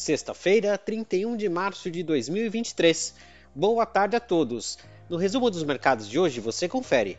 Sexta-feira, 0.00 0.76
31 0.78 1.36
de 1.36 1.46
março 1.46 1.90
de 1.90 2.02
2023. 2.02 3.14
Boa 3.54 3.84
tarde 3.84 4.16
a 4.16 4.20
todos. 4.20 4.78
No 5.10 5.18
resumo 5.18 5.50
dos 5.50 5.62
mercados 5.62 6.08
de 6.08 6.18
hoje 6.18 6.40
você 6.40 6.66
confere. 6.66 7.18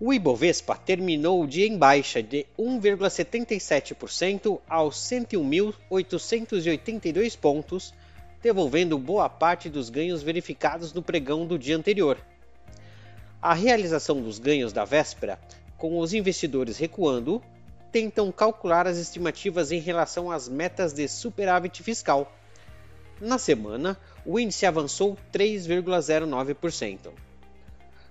O 0.00 0.10
Ibovespa 0.10 0.76
terminou 0.76 1.42
o 1.42 1.46
dia 1.46 1.66
em 1.66 1.76
baixa 1.76 2.22
de 2.22 2.46
1,77% 2.58 4.62
aos 4.66 4.96
101.882 4.96 7.36
pontos, 7.36 7.92
devolvendo 8.42 8.98
boa 8.98 9.28
parte 9.28 9.68
dos 9.68 9.90
ganhos 9.90 10.22
verificados 10.22 10.94
no 10.94 11.02
pregão 11.02 11.46
do 11.46 11.58
dia 11.58 11.76
anterior. 11.76 12.16
A 13.42 13.52
realização 13.52 14.22
dos 14.22 14.38
ganhos 14.38 14.72
da 14.72 14.86
véspera, 14.86 15.38
com 15.76 15.98
os 15.98 16.14
investidores 16.14 16.78
recuando, 16.78 17.42
tentam 17.94 18.32
calcular 18.32 18.88
as 18.88 18.98
estimativas 18.98 19.70
em 19.70 19.78
relação 19.78 20.28
às 20.28 20.48
metas 20.48 20.92
de 20.92 21.06
superávit 21.06 21.80
fiscal. 21.80 22.36
Na 23.20 23.38
semana, 23.38 23.96
o 24.26 24.36
índice 24.36 24.66
avançou 24.66 25.16
3,09%. 25.32 27.12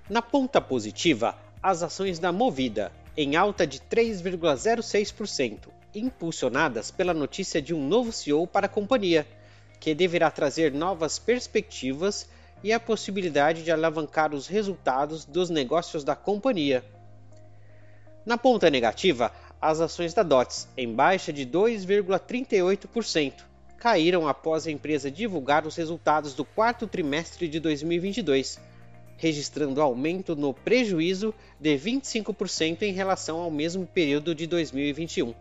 Na 0.10 0.22
ponta 0.22 0.62
positiva, 0.62 1.38
as 1.62 1.84
ações 1.84 2.18
da 2.18 2.32
Movida, 2.32 2.94
em 3.18 3.36
alta 3.36 3.68
de 3.68 3.82
3,06%, 3.82 5.68
impulsionadas 5.94 6.90
pela 6.90 7.14
notícia 7.14 7.62
de 7.62 7.74
um 7.74 7.86
novo 7.86 8.14
CEO 8.14 8.48
para 8.48 8.68
a 8.68 8.70
companhia, 8.70 9.28
que 9.82 9.94
deverá 9.94 10.32
trazer 10.32 10.72
novas 10.72 11.20
perspectivas 11.20 12.30
e 12.64 12.72
a 12.72 12.80
possibilidade 12.80 13.64
de 13.64 13.72
alavancar 13.72 14.34
os 14.34 14.48
resultados 14.48 15.26
dos 15.26 15.50
negócios 15.50 16.06
da 16.06 16.16
companhia. 16.16 16.86
Na 18.26 18.38
ponta 18.38 18.70
negativa, 18.70 19.34
as 19.64 19.80
ações 19.80 20.14
da 20.14 20.22
DOTS, 20.24 20.68
em 20.76 20.94
baixa 20.94 21.32
de 21.32 21.46
2,38%, 21.46 23.46
caíram 23.78 24.28
após 24.28 24.68
a 24.68 24.72
empresa 24.72 25.10
divulgar 25.10 25.66
os 25.66 25.78
resultados 25.78 26.34
do 26.34 26.44
quarto 26.44 26.86
trimestre 26.86 27.48
de 27.48 27.62
2022, 27.62 28.60
registrando 29.16 29.82
aumento 29.82 30.36
no 30.36 30.54
prejuízo 30.54 31.34
de 31.62 31.78
25% 31.78 32.82
em 32.82 32.92
relação 32.92 33.40
ao 33.40 33.50
mesmo 33.50 33.88
período 33.88 34.36
de 34.36 34.46
2021. 34.48 35.34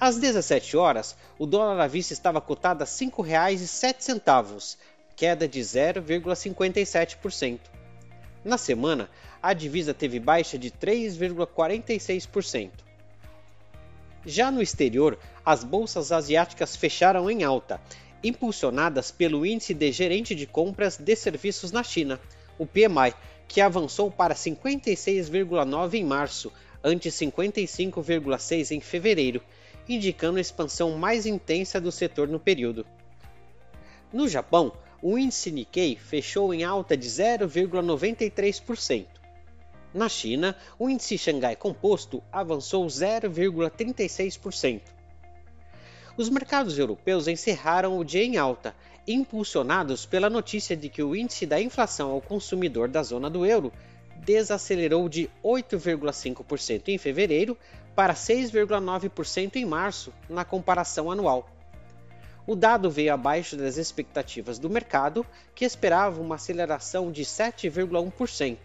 Às 0.00 0.16
17 0.16 0.78
horas, 0.78 1.14
o 1.38 1.44
dólar 1.44 1.78
à 1.78 1.86
vista 1.86 2.14
estava 2.14 2.40
cotado 2.40 2.82
a 2.82 2.86
R$ 2.86 2.90
5,07, 2.90 4.78
queda 5.14 5.46
de 5.46 5.60
0,57%. 5.60 7.60
Na 8.42 8.56
semana, 8.56 9.10
a 9.42 9.52
divisa 9.52 9.92
teve 9.94 10.20
baixa 10.20 10.58
de 10.58 10.70
3,46%. 10.70 12.70
Já 14.24 14.50
no 14.50 14.60
exterior, 14.60 15.16
as 15.44 15.62
bolsas 15.64 16.12
asiáticas 16.12 16.76
fecharam 16.76 17.30
em 17.30 17.42
alta, 17.42 17.80
impulsionadas 18.22 19.10
pelo 19.10 19.46
índice 19.46 19.72
de 19.72 19.90
gerente 19.90 20.34
de 20.34 20.46
compras 20.46 20.98
de 20.98 21.16
serviços 21.16 21.72
na 21.72 21.82
China, 21.82 22.20
o 22.58 22.66
PMI, 22.66 23.14
que 23.48 23.62
avançou 23.62 24.10
para 24.10 24.34
56,9 24.34 25.94
em 25.94 26.04
março, 26.04 26.52
ante 26.84 27.08
55,6 27.08 28.72
em 28.72 28.80
fevereiro, 28.80 29.42
indicando 29.88 30.36
a 30.38 30.40
expansão 30.40 30.98
mais 30.98 31.24
intensa 31.24 31.80
do 31.80 31.90
setor 31.90 32.28
no 32.28 32.38
período. 32.38 32.86
No 34.12 34.28
Japão, 34.28 34.72
o 35.02 35.18
índice 35.18 35.50
Nikkei 35.50 35.96
fechou 35.96 36.52
em 36.52 36.62
alta 36.62 36.94
de 36.96 37.08
0,93%. 37.08 39.19
Na 39.92 40.08
China, 40.08 40.56
o 40.78 40.88
índice 40.88 41.18
Xangai 41.18 41.56
Composto 41.56 42.22
avançou 42.30 42.86
0,36%. 42.86 44.80
Os 46.16 46.28
mercados 46.28 46.78
europeus 46.78 47.26
encerraram 47.26 47.98
o 47.98 48.04
dia 48.04 48.22
em 48.22 48.36
alta, 48.36 48.74
impulsionados 49.06 50.06
pela 50.06 50.30
notícia 50.30 50.76
de 50.76 50.88
que 50.88 51.02
o 51.02 51.16
índice 51.16 51.46
da 51.46 51.60
inflação 51.60 52.10
ao 52.10 52.20
consumidor 52.20 52.88
da 52.88 53.02
zona 53.02 53.28
do 53.28 53.44
euro 53.44 53.72
desacelerou 54.16 55.08
de 55.08 55.30
8,5% 55.42 56.88
em 56.88 56.98
fevereiro 56.98 57.56
para 57.94 58.14
6,9% 58.14 59.56
em 59.56 59.64
março, 59.64 60.12
na 60.28 60.44
comparação 60.44 61.10
anual. 61.10 61.48
O 62.46 62.54
dado 62.54 62.90
veio 62.90 63.12
abaixo 63.12 63.56
das 63.56 63.76
expectativas 63.76 64.58
do 64.58 64.70
mercado, 64.70 65.26
que 65.54 65.64
esperava 65.64 66.20
uma 66.20 66.36
aceleração 66.36 67.10
de 67.10 67.22
7,1%, 67.22 68.58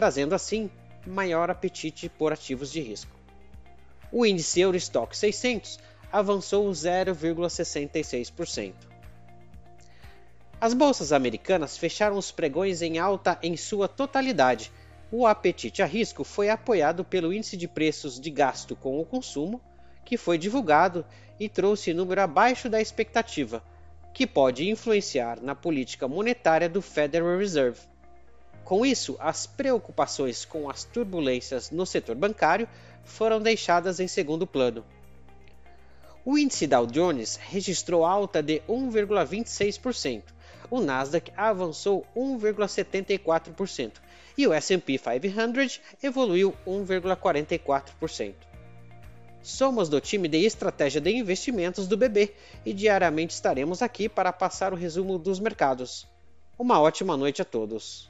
trazendo 0.00 0.34
assim 0.34 0.70
maior 1.06 1.50
apetite 1.50 2.08
por 2.08 2.32
ativos 2.32 2.72
de 2.72 2.80
risco. 2.80 3.14
O 4.10 4.24
índice 4.24 4.58
Eurostock 4.58 5.14
600 5.14 5.78
avançou 6.10 6.66
0,66%. 6.70 8.72
As 10.58 10.72
bolsas 10.72 11.12
americanas 11.12 11.76
fecharam 11.76 12.16
os 12.16 12.32
pregões 12.32 12.80
em 12.80 12.98
alta 12.98 13.38
em 13.42 13.58
sua 13.58 13.86
totalidade. 13.88 14.72
O 15.12 15.26
apetite 15.26 15.82
a 15.82 15.86
risco 15.86 16.24
foi 16.24 16.48
apoiado 16.48 17.04
pelo 17.04 17.30
índice 17.30 17.58
de 17.58 17.68
preços 17.68 18.18
de 18.18 18.30
gasto 18.30 18.74
com 18.74 18.98
o 18.98 19.04
consumo, 19.04 19.60
que 20.02 20.16
foi 20.16 20.38
divulgado 20.38 21.04
e 21.38 21.46
trouxe 21.46 21.92
número 21.92 22.22
abaixo 22.22 22.70
da 22.70 22.80
expectativa, 22.80 23.62
que 24.14 24.26
pode 24.26 24.66
influenciar 24.66 25.42
na 25.42 25.54
política 25.54 26.08
monetária 26.08 26.70
do 26.70 26.80
Federal 26.80 27.36
Reserve. 27.36 27.90
Com 28.70 28.86
isso, 28.86 29.16
as 29.18 29.46
preocupações 29.48 30.44
com 30.44 30.70
as 30.70 30.84
turbulências 30.84 31.72
no 31.72 31.84
setor 31.84 32.14
bancário 32.14 32.68
foram 33.02 33.42
deixadas 33.42 33.98
em 33.98 34.06
segundo 34.06 34.46
plano. 34.46 34.84
O 36.24 36.38
índice 36.38 36.68
Dow 36.68 36.86
Jones 36.86 37.34
registrou 37.34 38.04
alta 38.04 38.40
de 38.40 38.62
1,26%, 38.68 40.22
o 40.70 40.80
Nasdaq 40.80 41.32
avançou 41.36 42.06
1,74% 42.16 43.94
e 44.38 44.46
o 44.46 44.52
S&P 44.52 44.98
500 44.98 45.80
evoluiu 46.00 46.54
1,44%. 46.64 48.34
Somos 49.42 49.88
do 49.88 50.00
time 50.00 50.28
de 50.28 50.46
estratégia 50.46 51.00
de 51.00 51.10
investimentos 51.10 51.88
do 51.88 51.96
BB 51.96 52.32
e 52.64 52.72
diariamente 52.72 53.34
estaremos 53.34 53.82
aqui 53.82 54.08
para 54.08 54.32
passar 54.32 54.72
o 54.72 54.76
resumo 54.76 55.18
dos 55.18 55.40
mercados. 55.40 56.06
Uma 56.56 56.80
ótima 56.80 57.16
noite 57.16 57.42
a 57.42 57.44
todos. 57.44 58.09